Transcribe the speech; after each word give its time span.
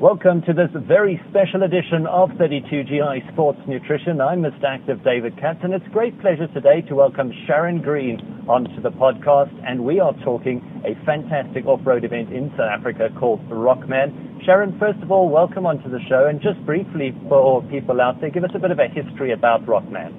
Welcome 0.00 0.42
to 0.42 0.52
this 0.52 0.70
very 0.86 1.20
special 1.28 1.64
edition 1.64 2.06
of 2.06 2.30
32GI 2.38 3.32
Sports 3.32 3.58
Nutrition. 3.66 4.20
I'm 4.20 4.42
Mr. 4.42 4.62
Active 4.62 5.02
David 5.02 5.36
Katz, 5.36 5.58
and 5.64 5.74
it's 5.74 5.84
a 5.84 5.90
great 5.90 6.14
pleasure 6.20 6.46
today 6.54 6.82
to 6.82 6.94
welcome 6.94 7.32
Sharon 7.48 7.82
Green 7.82 8.20
onto 8.48 8.80
the 8.80 8.90
podcast. 8.90 9.50
And 9.66 9.84
we 9.84 9.98
are 9.98 10.12
talking 10.22 10.62
a 10.86 10.94
fantastic 11.04 11.66
off-road 11.66 12.04
event 12.04 12.32
in 12.32 12.50
South 12.50 12.78
Africa 12.78 13.08
called 13.18 13.40
Rockman. 13.50 14.44
Sharon, 14.46 14.78
first 14.78 15.02
of 15.02 15.10
all, 15.10 15.28
welcome 15.28 15.66
onto 15.66 15.90
the 15.90 15.98
show. 16.08 16.26
And 16.30 16.40
just 16.40 16.64
briefly 16.64 17.12
for 17.28 17.60
people 17.64 18.00
out 18.00 18.20
there, 18.20 18.30
give 18.30 18.44
us 18.44 18.52
a 18.54 18.60
bit 18.60 18.70
of 18.70 18.78
a 18.78 18.86
history 18.86 19.32
about 19.32 19.66
Rockman. 19.66 20.14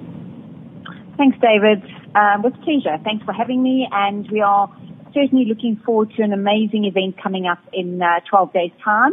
Thanks, 1.16 1.38
David. 1.40 1.82
Um, 2.14 2.42
with 2.42 2.52
pleasure. 2.68 2.98
Thanks 3.02 3.24
for 3.24 3.32
having 3.32 3.62
me. 3.62 3.88
And 3.90 4.30
we 4.30 4.42
are 4.42 4.68
certainly 5.14 5.46
looking 5.46 5.80
forward 5.86 6.12
to 6.18 6.22
an 6.22 6.34
amazing 6.34 6.84
event 6.84 7.16
coming 7.16 7.46
up 7.46 7.64
in 7.72 8.02
uh, 8.02 8.20
12 8.28 8.52
days' 8.52 8.72
time. 8.84 9.12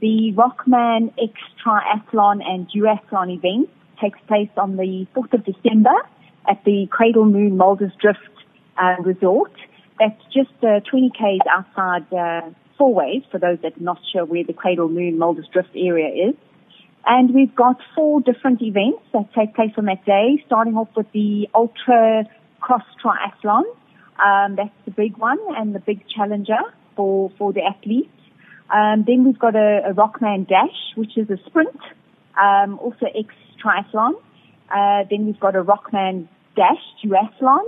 The 0.00 0.32
Rockman 0.36 1.12
X 1.18 1.32
Triathlon 1.64 2.44
and 2.44 2.68
Duathlon 2.68 3.34
event 3.34 3.70
takes 4.00 4.18
place 4.28 4.50
on 4.58 4.76
the 4.76 5.06
4th 5.16 5.32
of 5.32 5.44
December 5.44 5.94
at 6.48 6.62
the 6.64 6.86
Cradle 6.90 7.24
Moon 7.24 7.56
Mulder's 7.56 7.92
Drift 7.98 8.20
uh, 8.76 8.96
Resort. 9.02 9.52
That's 9.98 10.20
just 10.34 10.52
uh, 10.62 10.80
20 10.90 11.12
k's 11.18 11.40
outside 11.50 12.12
uh, 12.12 12.50
Fourways, 12.78 13.24
for 13.30 13.38
those 13.38 13.58
that 13.62 13.78
are 13.78 13.82
not 13.82 13.98
sure 14.12 14.26
where 14.26 14.44
the 14.44 14.52
Cradle 14.52 14.90
Moon 14.90 15.18
Mulder's 15.18 15.48
Drift 15.50 15.70
area 15.74 16.28
is. 16.28 16.34
And 17.06 17.32
we've 17.32 17.54
got 17.54 17.80
four 17.94 18.20
different 18.20 18.60
events 18.60 19.02
that 19.14 19.32
take 19.32 19.54
place 19.54 19.72
on 19.78 19.86
that 19.86 20.04
day, 20.04 20.42
starting 20.46 20.76
off 20.76 20.88
with 20.94 21.10
the 21.12 21.48
Ultra 21.54 22.24
Cross 22.60 22.84
Triathlon. 23.02 23.62
Um, 24.22 24.56
that's 24.56 24.74
the 24.84 24.90
big 24.90 25.16
one 25.16 25.38
and 25.56 25.74
the 25.74 25.78
big 25.78 26.06
challenger 26.08 26.58
for, 26.96 27.30
for 27.38 27.52
the 27.52 27.62
athletes. 27.62 28.10
Um, 28.72 29.04
then 29.06 29.24
we've 29.24 29.38
got 29.38 29.54
a, 29.54 29.82
a, 29.86 29.94
Rockman 29.94 30.48
Dash, 30.48 30.94
which 30.96 31.16
is 31.16 31.30
a 31.30 31.38
sprint, 31.46 31.78
um, 32.40 32.78
also 32.80 33.06
X 33.06 33.32
Triathlon. 33.62 34.14
Uh, 34.70 35.04
then 35.08 35.26
we've 35.26 35.38
got 35.38 35.54
a 35.54 35.62
Rockman 35.62 36.28
Dash 36.56 36.82
Duathlon. 37.04 37.62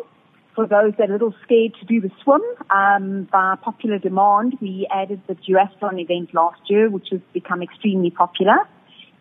For 0.57 0.67
those 0.67 0.93
that 0.99 1.09
are 1.09 1.11
a 1.11 1.13
little 1.13 1.35
scared 1.45 1.75
to 1.79 1.87
do 1.87 2.01
the 2.01 2.11
swim, 2.25 2.43
um, 2.71 3.29
by 3.31 3.55
popular 3.63 3.99
demand, 3.99 4.59
we 4.61 4.89
added 4.93 5.23
the 5.29 5.35
duathlon 5.35 6.01
event 6.01 6.35
last 6.35 6.61
year, 6.67 6.91
which 6.91 7.09
has 7.13 7.21
become 7.33 7.63
extremely 7.63 8.11
popular. 8.11 8.57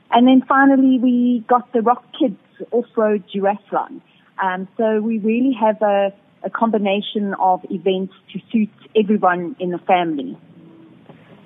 And 0.09 0.27
then 0.27 0.41
finally, 0.47 0.97
we 0.97 1.45
got 1.47 1.71
the 1.73 1.81
Rock 1.81 2.03
Kids 2.19 2.39
Off-Road 2.71 3.23
Duathlon. 3.31 4.01
Um, 4.41 4.67
so 4.77 4.99
we 4.99 5.19
really 5.19 5.55
have 5.59 5.79
a, 5.83 6.11
a 6.43 6.49
combination 6.49 7.35
of 7.35 7.61
events 7.69 8.15
to 8.33 8.39
suit 8.51 8.69
everyone 8.95 9.55
in 9.59 9.69
the 9.69 9.79
family. 9.79 10.37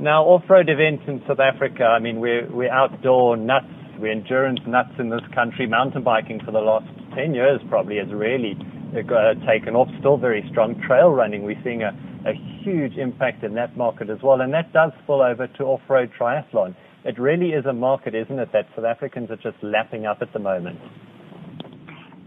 Now, 0.02 0.24
off-road 0.24 0.68
events 0.68 1.04
in 1.08 1.22
South 1.28 1.40
Africa, 1.40 1.84
I 1.84 2.00
mean, 2.00 2.20
we're, 2.20 2.50
we're 2.50 2.72
outdoor 2.72 3.38
nuts, 3.38 3.68
we're 4.00 4.12
endurance 4.12 4.60
nuts 4.66 4.90
in 4.98 5.12
this 5.12 5.22
country. 5.32 5.68
Mountain 5.68 6.02
biking 6.02 6.40
for 6.44 6.50
the 6.52 6.60
last 6.60 6.88
10 7.16 7.36
years 7.36 7.62
probably 7.70 7.98
has 7.98 8.12
really 8.12 8.58
uh, 8.98 9.36
taken 9.46 9.76
off, 9.76 9.90
still 10.00 10.18
very 10.18 10.44
strong. 10.50 10.82
Trail 10.88 11.10
running, 11.12 11.44
we're 11.44 11.62
seeing 11.64 11.84
a, 11.84 11.94
a 12.26 12.34
huge 12.64 12.98
impact 12.98 13.44
in 13.44 13.54
that 13.54 13.78
market 13.78 14.10
as 14.10 14.18
well, 14.24 14.42
and 14.42 14.52
that 14.56 14.74
does 14.74 14.92
spill 15.04 15.22
over 15.22 15.46
to 15.46 15.64
off-road 15.66 16.10
triathlon. 16.20 16.76
It 17.06 17.20
really 17.20 17.52
is 17.52 17.68
a 17.68 17.74
market, 17.74 18.16
isn't 18.16 18.40
it, 18.40 18.50
that 18.54 18.70
South 18.76 18.86
Africans 18.86 19.30
are 19.30 19.38
just 19.38 19.62
lapping 19.62 20.08
up 20.08 20.24
at 20.24 20.34
the 20.34 20.40
moment? 20.40 20.80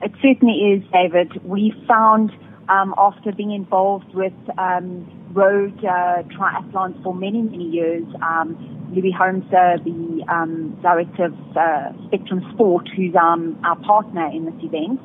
It 0.00 0.12
certainly 0.22 0.78
is, 0.78 0.84
David. 0.93 1.43
We 1.44 1.75
found 1.88 2.31
um, 2.69 2.94
after 2.97 3.32
being 3.32 3.50
involved 3.50 4.15
with 4.15 4.32
um, 4.59 5.24
road 5.34 5.77
uh, 5.84 6.22
triathlons 6.34 7.03
for 7.03 7.15
many, 7.15 7.43
many 7.43 7.65
years. 7.65 8.05
Um, 8.22 8.91
Louis 8.95 9.11
Holmes, 9.11 9.45
uh, 9.53 9.77
the 9.83 10.25
um, 10.28 10.78
director 10.81 11.25
of 11.25 11.34
uh, 11.56 11.93
Spectrum 12.06 12.41
Sport, 12.55 12.89
who's 12.97 13.15
um, 13.17 13.61
our 13.65 13.77
partner 13.83 14.27
in 14.28 14.44
this 14.44 14.55
event, 14.62 15.00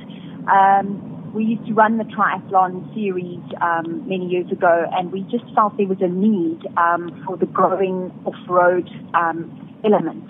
um, 0.50 1.34
we 1.34 1.44
used 1.46 1.66
to 1.68 1.74
run 1.74 1.98
the 1.98 2.06
triathlon 2.06 2.94
series 2.94 3.42
um, 3.62 4.08
many 4.08 4.28
years 4.28 4.52
ago, 4.52 4.86
and 4.92 5.12
we 5.12 5.22
just 5.30 5.46
felt 5.54 5.78
there 5.78 5.88
was 5.88 6.02
a 6.02 6.08
need 6.08 6.60
um, 6.78 7.24
for 7.26 7.38
the 7.38 7.46
growing 7.46 8.12
off-road 8.26 8.90
element. 9.84 10.26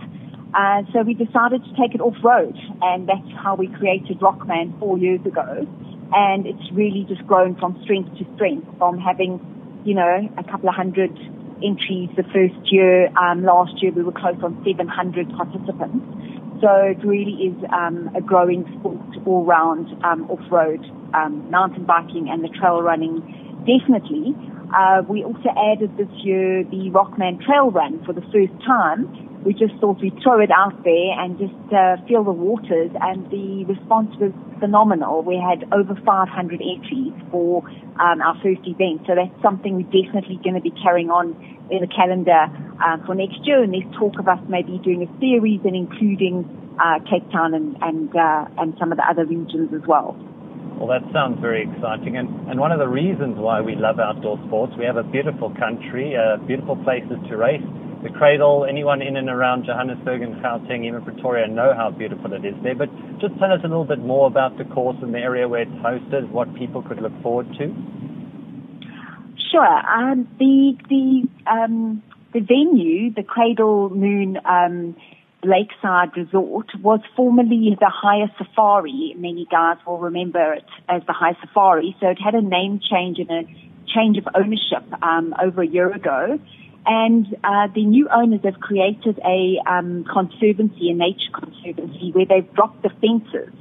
Uh, 0.54 0.82
so 0.92 1.04
we 1.04 1.14
decided 1.14 1.64
to 1.64 1.72
take 1.80 1.94
it 1.94 2.02
off-road, 2.02 2.56
and 2.82 3.08
that's 3.08 3.32
how 3.44 3.56
we 3.56 3.68
created 3.68 4.20
Rockman 4.20 4.78
four 4.80 4.98
years 4.98 5.24
ago. 5.26 5.68
And 6.12 6.46
it's 6.48 6.72
really 6.74 7.06
just 7.08 7.26
grown 7.28 7.56
from 7.56 7.80
strength 7.84 8.18
to 8.18 8.26
strength, 8.36 8.68
from 8.78 8.98
having 8.98 9.40
you 9.86 9.94
know, 9.94 10.30
a 10.38 10.44
couple 10.44 10.70
of 10.70 10.76
hundred 10.76 11.12
entries 11.64 12.10
the 12.16 12.24
first 12.32 12.72
year. 12.72 13.08
Um, 13.18 13.44
last 13.44 13.82
year 13.82 13.92
we 13.92 14.04
were 14.04 14.12
close 14.12 14.38
on 14.44 14.62
700 14.66 15.30
participants. 15.36 16.06
So 16.62 16.68
it 16.92 17.04
really 17.06 17.52
is 17.52 17.56
um, 17.72 18.12
a 18.16 18.22
growing 18.22 18.68
sport 18.80 19.00
all 19.26 19.46
round 19.46 19.88
um, 20.04 20.30
off-road, 20.30 20.84
um, 21.14 21.50
mountain 21.50 21.86
biking 21.86 22.30
and 22.30 22.44
the 22.44 22.50
trail 22.50 22.82
running, 22.82 23.24
definitely. 23.64 24.36
Uh, 24.76 25.02
we 25.08 25.24
also 25.24 25.50
added 25.56 25.96
this 25.98 26.12
year 26.22 26.64
the 26.64 26.92
Rockman 26.92 27.44
Trail 27.46 27.72
Run 27.72 28.04
for 28.06 28.14
the 28.14 28.22
first 28.34 28.54
time, 28.66 29.08
we 29.44 29.54
just 29.54 29.74
thought 29.80 30.02
we'd 30.02 30.18
throw 30.22 30.42
it 30.42 30.52
out 30.52 30.84
there 30.84 31.12
and 31.16 31.40
just 31.40 31.56
uh, 31.72 31.96
feel 32.08 32.24
the 32.24 32.36
waters 32.36 32.92
and 33.00 33.24
the 33.32 33.64
response 33.66 34.12
was 34.20 34.36
phenomenal. 34.60 35.24
We 35.24 35.40
had 35.40 35.64
over 35.72 35.96
500 35.96 36.60
entries 36.60 37.16
for 37.32 37.64
um, 38.04 38.20
our 38.20 38.36
first 38.44 38.68
event, 38.68 39.08
so 39.08 39.16
that's 39.16 39.32
something 39.42 39.80
we're 39.80 39.88
definitely 39.96 40.44
going 40.44 40.56
to 40.56 40.62
be 40.62 40.76
carrying 40.84 41.10
on 41.10 41.40
in 41.72 41.80
the 41.80 41.88
calendar 41.88 42.52
um, 42.84 43.04
for 43.06 43.16
next 43.16 43.40
year. 43.48 43.64
And 43.64 43.72
there's 43.72 43.88
talk 43.96 44.20
of 44.20 44.28
us 44.28 44.44
maybe 44.50 44.76
doing 44.84 45.08
a 45.08 45.12
series 45.24 45.64
and 45.64 45.76
including 45.76 46.44
uh, 46.76 47.00
Cape 47.08 47.32
Town 47.32 47.54
and 47.56 47.78
and, 47.80 48.12
uh, 48.12 48.44
and 48.60 48.76
some 48.78 48.92
of 48.92 48.98
the 48.98 49.08
other 49.08 49.24
regions 49.24 49.72
as 49.72 49.88
well. 49.88 50.20
Well, 50.76 50.88
that 50.92 51.04
sounds 51.12 51.40
very 51.40 51.64
exciting. 51.64 52.16
And, 52.16 52.28
and 52.52 52.60
one 52.60 52.72
of 52.72 52.80
the 52.80 52.88
reasons 52.88 53.36
why 53.36 53.60
we 53.60 53.76
love 53.76 54.00
outdoor 54.00 54.40
sports, 54.48 54.74
we 54.80 54.86
have 54.86 54.96
a 54.96 55.04
beautiful 55.04 55.52
country, 55.60 56.16
uh, 56.16 56.38
beautiful 56.44 56.76
places 56.84 57.20
to 57.28 57.36
race 57.36 57.64
the 58.04 58.10
cradle, 58.10 58.66
anyone 58.68 59.02
in 59.02 59.18
and 59.18 59.30
around 59.30 59.66
Johannesburg 59.66 60.22
and 60.22 60.36
Gauteng, 60.36 60.86
even 60.86 61.04
Pretoria, 61.04 61.48
know 61.48 61.74
how 61.76 61.90
beautiful 61.92 62.32
it 62.34 62.46
is 62.46 62.56
there. 62.64 62.76
But 62.76 62.90
just 63.20 63.38
tell 63.40 63.52
us 63.52 63.60
a 63.64 63.68
little 63.68 63.86
bit 63.86 64.00
more 64.00 64.28
about 64.28 64.58
the 64.58 64.64
course 64.64 64.98
and 65.02 65.14
the 65.14 65.20
area 65.20 65.48
where 65.48 65.64
it's 65.64 65.72
hosted, 65.72 66.30
what 66.30 66.54
people 66.56 66.82
could 66.82 67.02
look 67.02 67.14
forward 67.22 67.48
to. 67.58 67.76
Sure. 69.52 69.66
Um, 69.66 70.28
the 70.38 70.78
the 70.88 71.28
um, 71.52 72.04
the 72.34 72.40
venue, 72.40 73.14
the 73.14 73.24
Cradle 73.24 73.90
Moon 73.90 74.38
um, 74.46 74.96
Lakeside 75.44 76.16
Resort, 76.16 76.68
was 76.82 77.02
formerly 77.16 77.76
the 77.80 77.92
Heia 77.92 78.30
Safari. 78.38 79.16
Many 79.18 79.46
guys 79.52 79.78
will 79.86 79.98
remember 79.98 80.54
it 80.54 80.66
as 80.88 81.02
the 81.08 81.14
High 81.14 81.36
Safari. 81.42 81.96
So 82.00 82.08
it 82.08 82.20
had 82.24 82.36
a 82.36 82.42
name 82.42 82.80
change 82.80 83.18
and 83.20 83.30
a 83.30 83.44
change 83.88 84.18
of 84.18 84.28
ownership 84.36 84.86
um, 85.02 85.34
over 85.42 85.64
a 85.64 85.68
year 85.68 85.92
ago. 85.92 86.40
And 86.86 87.28
uh, 87.44 87.68
the 87.74 87.86
new 87.86 88.08
owners 88.10 88.42
have 88.44 88.60
created 88.60 89.20
a 89.26 89.60
um, 89.70 90.06
conservancy, 90.12 90.90
a 90.90 90.94
nature 90.94 91.32
conservancy, 91.34 92.12
where 92.14 92.26
they've 92.26 92.54
dropped 92.54 92.84
the 92.84 92.90
fences 93.02 93.54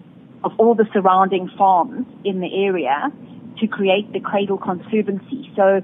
of 0.44 0.52
all 0.58 0.74
the 0.74 0.86
surrounding 0.92 1.50
farms 1.58 2.06
in 2.24 2.40
the 2.40 2.64
area 2.64 3.12
to 3.60 3.66
create 3.66 4.12
the 4.12 4.20
Cradle 4.20 4.58
Conservancy. 4.58 5.50
So 5.56 5.82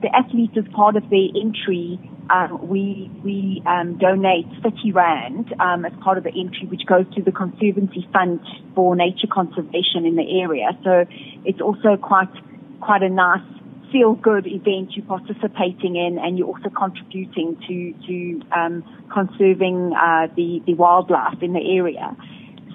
the 0.00 0.14
athletes, 0.14 0.54
as 0.56 0.64
part 0.74 0.96
of 0.96 1.02
their 1.10 1.28
entry, 1.34 1.98
um, 2.30 2.68
we 2.68 3.10
we 3.24 3.62
um, 3.66 3.98
donate 3.98 4.46
30 4.62 4.92
rand 4.92 5.54
um, 5.60 5.84
as 5.84 5.92
part 6.02 6.18
of 6.18 6.24
the 6.24 6.30
entry, 6.30 6.66
which 6.66 6.86
goes 6.86 7.06
to 7.14 7.22
the 7.22 7.32
Conservancy 7.32 8.06
Fund 8.12 8.40
for 8.74 8.96
nature 8.96 9.28
conservation 9.30 10.04
in 10.04 10.16
the 10.16 10.40
area. 10.42 10.70
So 10.82 11.04
it's 11.44 11.60
also 11.60 11.96
quite 11.96 12.32
quite 12.80 13.02
a 13.02 13.08
nice 13.08 13.46
feel 13.92 14.14
good 14.14 14.46
event 14.46 14.92
you're 14.92 15.06
participating 15.06 15.96
in 15.96 16.18
and 16.18 16.38
you're 16.38 16.48
also 16.48 16.70
contributing 16.70 17.56
to, 17.66 18.06
to 18.06 18.58
um, 18.58 18.84
conserving 19.12 19.92
uh, 19.94 20.26
the, 20.36 20.62
the 20.66 20.74
wildlife 20.74 21.42
in 21.42 21.52
the 21.52 21.76
area. 21.76 22.16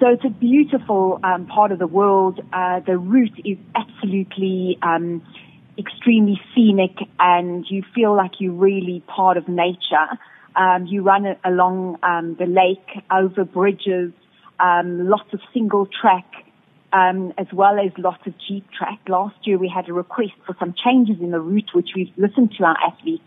So 0.00 0.08
it's 0.08 0.24
a 0.24 0.30
beautiful 0.30 1.20
um, 1.22 1.46
part 1.46 1.70
of 1.70 1.78
the 1.78 1.86
world. 1.86 2.40
Uh, 2.52 2.80
the 2.80 2.98
route 2.98 3.40
is 3.44 3.58
absolutely 3.74 4.78
um, 4.82 5.22
extremely 5.78 6.40
scenic 6.54 6.96
and 7.18 7.64
you 7.68 7.82
feel 7.94 8.16
like 8.16 8.32
you're 8.38 8.52
really 8.52 9.02
part 9.06 9.36
of 9.36 9.48
nature. 9.48 10.08
Um, 10.56 10.86
you 10.86 11.02
run 11.02 11.24
along 11.44 11.98
um, 12.02 12.36
the 12.38 12.46
lake, 12.46 13.04
over 13.10 13.44
bridges, 13.44 14.12
um, 14.60 15.08
lots 15.08 15.32
of 15.32 15.40
single 15.52 15.86
track 15.86 16.26
um, 16.92 17.32
as 17.38 17.46
well 17.52 17.78
as 17.78 17.92
lots 17.98 18.26
of 18.26 18.34
jeep 18.46 18.66
track. 18.76 19.00
Last 19.08 19.36
year 19.44 19.58
we 19.58 19.68
had 19.74 19.88
a 19.88 19.92
request 19.92 20.32
for 20.46 20.54
some 20.58 20.74
changes 20.84 21.16
in 21.20 21.30
the 21.30 21.40
route, 21.40 21.70
which 21.74 21.90
we've 21.96 22.12
listened 22.16 22.54
to 22.58 22.64
our 22.64 22.76
athletes, 22.86 23.22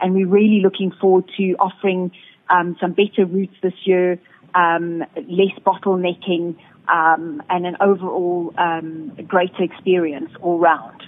and 0.00 0.14
we're 0.14 0.28
really 0.28 0.60
looking 0.62 0.92
forward 1.00 1.30
to 1.36 1.54
offering 1.58 2.10
um, 2.50 2.76
some 2.80 2.92
better 2.92 3.24
routes 3.26 3.54
this 3.62 3.74
year, 3.84 4.18
um, 4.54 4.98
less 5.16 5.56
bottlenecking, 5.64 6.56
um, 6.92 7.42
and 7.48 7.66
an 7.66 7.76
overall 7.80 8.52
um, 8.58 9.16
greater 9.26 9.62
experience 9.62 10.30
all 10.42 10.58
round. 10.58 11.02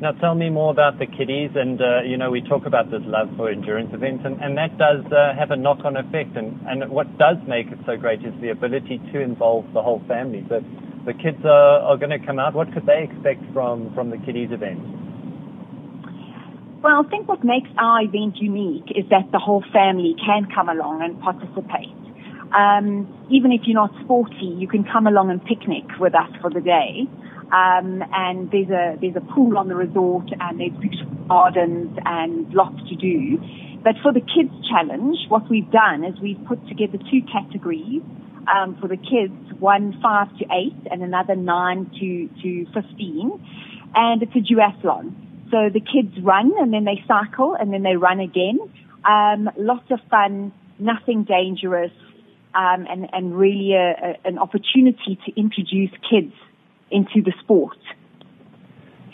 Now, 0.00 0.10
tell 0.10 0.34
me 0.34 0.50
more 0.50 0.72
about 0.72 0.98
the 0.98 1.06
kiddies, 1.06 1.52
and 1.54 1.80
uh, 1.80 2.02
you 2.02 2.16
know 2.16 2.30
we 2.30 2.40
talk 2.40 2.66
about 2.66 2.90
this 2.90 3.02
love 3.04 3.28
for 3.36 3.48
endurance 3.48 3.94
events, 3.94 4.24
and, 4.26 4.40
and 4.42 4.58
that 4.58 4.76
does 4.76 5.04
uh, 5.12 5.38
have 5.38 5.52
a 5.52 5.56
knock-on 5.56 5.96
effect. 5.96 6.36
And, 6.36 6.58
and 6.66 6.90
what 6.90 7.16
does 7.16 7.36
make 7.46 7.68
it 7.68 7.78
so 7.86 7.96
great 7.96 8.18
is 8.24 8.34
the 8.40 8.50
ability 8.50 9.00
to 9.12 9.20
involve 9.20 9.72
the 9.72 9.80
whole 9.80 10.02
family. 10.08 10.40
But 10.40 10.64
the 11.06 11.12
kids 11.12 11.44
are, 11.44 11.80
are 11.80 11.96
going 11.96 12.10
to 12.10 12.24
come 12.24 12.38
out. 12.38 12.54
What 12.54 12.72
could 12.72 12.86
they 12.86 13.04
expect 13.04 13.42
from 13.52 13.92
from 13.94 14.10
the 14.10 14.18
kiddies 14.18 14.50
event? 14.52 14.80
Well, 16.82 17.04
I 17.04 17.08
think 17.08 17.28
what 17.28 17.42
makes 17.44 17.68
our 17.78 18.02
event 18.02 18.36
unique 18.36 18.90
is 18.94 19.08
that 19.10 19.32
the 19.32 19.38
whole 19.38 19.64
family 19.72 20.14
can 20.20 20.48
come 20.54 20.68
along 20.68 21.02
and 21.02 21.18
participate. 21.20 21.96
Um, 22.52 23.08
even 23.30 23.52
if 23.52 23.62
you're 23.64 23.74
not 23.74 23.90
sporty, 24.04 24.52
you 24.56 24.68
can 24.68 24.84
come 24.84 25.06
along 25.06 25.30
and 25.30 25.42
picnic 25.44 25.84
with 25.98 26.14
us 26.14 26.28
for 26.40 26.50
the 26.50 26.60
day. 26.60 27.08
Um, 27.52 28.02
and 28.12 28.50
there's 28.50 28.68
a 28.68 28.96
there's 29.00 29.16
a 29.16 29.24
pool 29.34 29.58
on 29.58 29.68
the 29.68 29.74
resort, 29.74 30.28
and 30.40 30.60
there's 30.60 30.76
beautiful 30.80 31.14
gardens 31.28 31.96
and 32.04 32.52
lots 32.52 32.80
to 32.88 32.96
do. 32.96 33.38
But 33.82 33.96
for 34.02 34.12
the 34.12 34.20
kids 34.20 34.52
challenge, 34.68 35.18
what 35.28 35.48
we've 35.50 35.70
done 35.70 36.04
is 36.04 36.18
we've 36.20 36.40
put 36.48 36.66
together 36.68 36.96
two 37.10 37.20
categories 37.30 38.02
um, 38.48 38.76
for 38.80 38.88
the 38.88 38.96
kids, 38.96 39.34
one 39.58 39.98
five 40.02 40.28
to 40.38 40.44
eight 40.52 40.76
and 40.90 41.02
another 41.02 41.36
nine 41.36 41.90
to 42.00 42.28
to 42.42 42.66
fifteen, 42.72 43.32
and 43.94 44.22
it's 44.22 44.34
a 44.34 44.40
duathlon. 44.40 45.14
So 45.50 45.68
the 45.72 45.80
kids 45.80 46.14
run 46.22 46.52
and 46.58 46.72
then 46.72 46.84
they 46.84 47.02
cycle 47.06 47.54
and 47.58 47.72
then 47.72 47.82
they 47.82 47.96
run 47.96 48.20
again. 48.20 48.58
Um, 49.04 49.50
lots 49.56 49.90
of 49.90 50.00
fun, 50.10 50.52
nothing 50.78 51.24
dangerous, 51.24 51.92
um, 52.54 52.86
and 52.88 53.08
and 53.12 53.36
really 53.36 53.72
a, 53.74 53.90
a, 53.90 54.28
an 54.28 54.38
opportunity 54.38 55.18
to 55.26 55.40
introduce 55.40 55.90
kids 56.10 56.32
into 56.90 57.22
the 57.22 57.32
sport. 57.42 57.78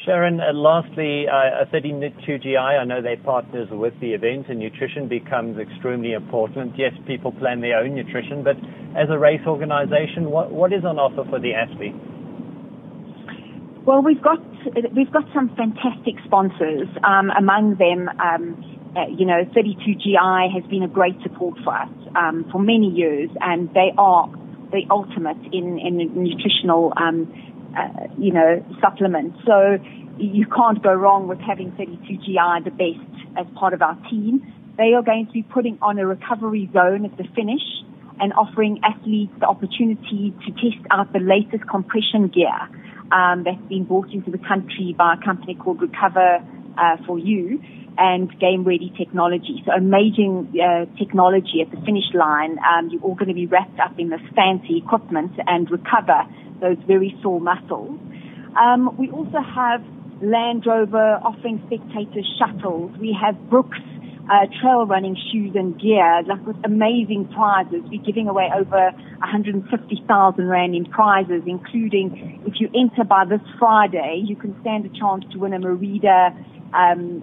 Sharon, 0.04 0.40
uh, 0.40 0.54
lastly, 0.54 1.26
uh, 1.28 1.66
32GI, 1.66 2.56
I 2.56 2.84
know 2.84 3.02
they're 3.02 3.18
partners 3.18 3.68
with 3.70 3.92
the 4.00 4.14
event 4.14 4.46
and 4.48 4.58
nutrition 4.58 5.08
becomes 5.08 5.58
extremely 5.58 6.12
important. 6.12 6.72
Yes, 6.78 6.92
people 7.06 7.32
plan 7.32 7.60
their 7.60 7.78
own 7.78 7.94
nutrition, 7.94 8.42
but 8.42 8.56
as 8.96 9.08
a 9.10 9.18
race 9.18 9.42
organization, 9.46 10.30
what, 10.30 10.50
what 10.50 10.72
is 10.72 10.84
on 10.84 10.98
offer 10.98 11.28
for 11.28 11.38
the 11.38 11.54
athlete? 11.54 11.94
Well, 13.86 14.02
we've 14.02 14.22
got, 14.22 14.38
we've 14.94 15.12
got 15.12 15.24
some 15.34 15.54
fantastic 15.56 16.14
sponsors. 16.24 16.88
Um, 17.02 17.30
among 17.30 17.76
them, 17.76 18.08
um, 18.20 18.92
uh, 18.96 19.06
you 19.06 19.24
know, 19.24 19.44
32GI 19.56 20.52
has 20.52 20.64
been 20.68 20.82
a 20.82 20.88
great 20.88 21.16
support 21.22 21.58
for 21.64 21.74
us 21.74 21.88
um, 22.16 22.44
for 22.50 22.58
many 22.58 22.88
years, 22.88 23.30
and 23.40 23.72
they 23.72 23.92
are 23.96 24.28
the 24.72 24.82
ultimate 24.90 25.38
in, 25.52 25.78
in 25.78 25.96
nutritional 26.14 26.92
um, 26.96 27.26
uh, 27.76 28.06
you 28.18 28.32
know, 28.32 28.64
supplements. 28.80 29.38
So 29.46 29.78
you 30.18 30.46
can't 30.46 30.82
go 30.82 30.92
wrong 30.92 31.28
with 31.28 31.38
having 31.40 31.72
32GI 31.72 32.64
the 32.64 32.70
best 32.70 33.38
as 33.38 33.46
part 33.54 33.74
of 33.74 33.82
our 33.82 33.96
team. 34.10 34.42
They 34.76 34.92
are 34.94 35.02
going 35.02 35.26
to 35.26 35.32
be 35.32 35.42
putting 35.42 35.78
on 35.80 35.98
a 35.98 36.06
recovery 36.06 36.68
zone 36.72 37.04
at 37.04 37.16
the 37.16 37.24
finish 37.34 37.62
and 38.20 38.32
offering 38.34 38.80
athletes 38.84 39.32
the 39.40 39.46
opportunity 39.46 40.34
to 40.44 40.52
test 40.52 40.84
out 40.90 41.12
the 41.12 41.20
latest 41.20 41.68
compression 41.68 42.28
gear 42.28 42.68
um, 43.12 43.44
that's 43.44 43.62
been 43.68 43.84
brought 43.84 44.12
into 44.12 44.30
the 44.30 44.38
country 44.38 44.94
by 44.96 45.14
a 45.14 45.24
company 45.24 45.54
called 45.54 45.80
Recover 45.80 46.38
uh, 46.78 46.96
for 47.06 47.18
You 47.18 47.60
and 47.98 48.30
Game 48.38 48.64
Ready 48.64 48.92
Technology. 48.96 49.62
So 49.66 49.72
amazing 49.72 50.54
uh, 50.56 50.86
technology 50.96 51.60
at 51.60 51.70
the 51.70 51.80
finish 51.84 52.08
line. 52.14 52.58
Um, 52.58 52.88
you're 52.90 53.02
all 53.02 53.14
going 53.14 53.28
to 53.28 53.34
be 53.34 53.46
wrapped 53.46 53.78
up 53.80 53.98
in 53.98 54.10
this 54.10 54.22
fancy 54.34 54.78
equipment 54.78 55.32
and 55.46 55.70
recover 55.70 56.24
those 56.60 56.78
very 56.86 57.16
sore 57.22 57.40
muscles. 57.40 57.98
Um, 58.56 58.96
we 58.98 59.10
also 59.10 59.40
have 59.40 59.82
Land 60.22 60.64
Rover 60.66 61.20
offering 61.22 61.62
spectators 61.66 62.26
shuttles. 62.38 62.92
We 62.98 63.16
have 63.20 63.36
Brooks 63.48 63.78
uh, 64.28 64.46
trail 64.60 64.86
running 64.86 65.16
shoes 65.32 65.52
and 65.54 65.80
gear, 65.80 66.22
like 66.26 66.44
with 66.46 66.56
amazing 66.64 67.28
prizes. 67.32 67.82
We're 67.90 68.02
giving 68.02 68.28
away 68.28 68.48
over 68.54 68.90
150,000 69.18 70.46
rand 70.46 70.74
in 70.74 70.84
prizes, 70.84 71.42
including 71.46 72.42
if 72.46 72.60
you 72.60 72.68
enter 72.74 73.04
by 73.04 73.24
this 73.24 73.40
Friday, 73.58 74.22
you 74.24 74.36
can 74.36 74.58
stand 74.60 74.86
a 74.86 74.98
chance 74.98 75.24
to 75.32 75.38
win 75.38 75.52
a 75.52 75.58
Merida 75.58 76.36
um, 76.74 77.22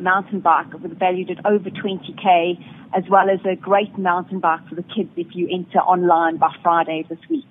mountain 0.00 0.40
bike 0.40 0.70
valued 0.98 1.30
at 1.30 1.44
over 1.46 1.70
20k, 1.70 2.58
as 2.96 3.04
well 3.10 3.30
as 3.30 3.40
a 3.44 3.54
great 3.54 3.96
mountain 3.98 4.40
bike 4.40 4.66
for 4.68 4.74
the 4.74 4.82
kids 4.82 5.10
if 5.16 5.28
you 5.34 5.48
enter 5.52 5.78
online 5.78 6.36
by 6.38 6.50
Friday 6.62 7.04
this 7.08 7.18
week. 7.30 7.44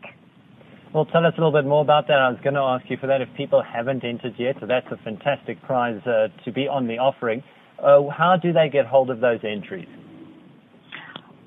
Well, 0.94 1.06
tell 1.06 1.26
us 1.26 1.34
a 1.38 1.42
little 1.42 1.52
bit 1.52 1.68
more 1.68 1.82
about 1.82 2.08
that. 2.08 2.18
I 2.18 2.30
was 2.30 2.40
going 2.44 2.56
to 2.56 2.62
ask 2.62 2.90
you 2.90 2.98
for 2.98 3.08
that 3.08 3.22
if 3.22 3.28
people 3.36 3.62
haven't 3.62 4.04
entered 4.04 4.34
yet. 4.38 4.56
So 4.60 4.66
that's 4.66 4.88
a 4.90 4.98
fantastic 5.04 5.62
prize 5.62 6.02
uh, 6.08 6.30
to 6.46 6.52
be 6.52 6.68
on 6.68 6.88
the 6.88 6.98
offering. 6.98 7.44
Uh, 7.82 8.10
how 8.10 8.36
do 8.42 8.52
they 8.54 8.70
get 8.70 8.88
hold 8.88 9.12
of 9.12 9.20
those 9.20 9.40
entries? 9.44 9.88